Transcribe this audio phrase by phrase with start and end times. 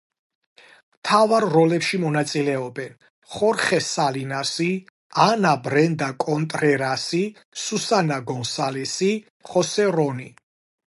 [0.93, 2.95] მთავარ როლებში მონაწილეობენ:
[3.33, 4.69] ხორხე სალინასი,
[5.27, 7.21] ანა ბრენდა კონტრერასი,
[7.65, 9.11] სუსანა გონსალესი,
[9.51, 10.29] ხოსე რონი.